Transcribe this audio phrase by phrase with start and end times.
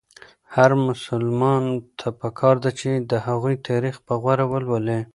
[0.55, 1.63] هر مسلمان
[1.99, 4.99] ته پکار ده چې د هغوی تاریخ په غور ولولي.